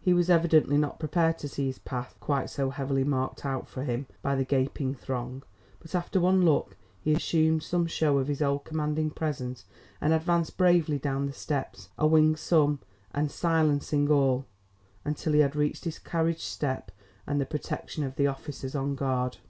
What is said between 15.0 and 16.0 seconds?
until he had reached his